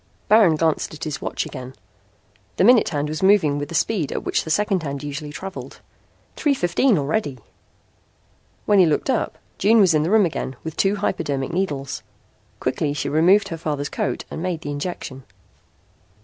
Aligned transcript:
Baron 0.29 0.55
glanced 0.55 0.95
at 0.95 1.03
his 1.03 1.21
watch 1.21 1.45
again. 1.45 1.75
The 2.57 2.63
minute 2.63 2.89
hand 2.89 3.07
was 3.07 3.21
moving 3.21 3.59
with 3.59 3.69
the 3.69 3.75
speed 3.75 4.11
at 4.11 4.23
which 4.23 4.43
the 4.43 4.49
second 4.49 4.81
hand 4.81 5.03
usually 5.03 5.31
traveled. 5.31 5.79
Three 6.35 6.55
fifteen 6.55 6.97
already! 6.97 7.37
When 8.65 8.79
he 8.79 8.87
looked 8.87 9.11
up 9.11 9.37
June 9.59 9.79
was 9.79 9.93
in 9.93 10.01
the 10.01 10.09
room 10.09 10.25
again 10.25 10.55
with 10.63 10.75
two 10.75 10.95
hypodermic 10.95 11.53
needles. 11.53 12.01
Quickly 12.59 12.93
she 12.93 13.09
removed 13.09 13.49
her 13.49 13.57
father's 13.57 13.89
coat 13.89 14.25
and 14.31 14.41
made 14.41 14.61
the 14.61 14.71
injection. 14.71 15.23